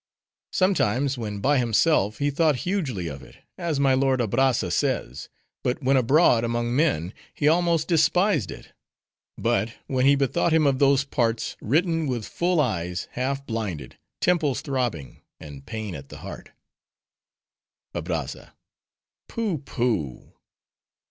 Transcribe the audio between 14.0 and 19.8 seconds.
temples throbbing; and pain at the heart— ABRAZZA—Pooh!